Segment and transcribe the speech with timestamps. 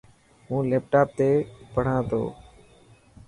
[0.47, 1.29] هون ليپٽاپ تي
[1.73, 2.21] پڙهان تو.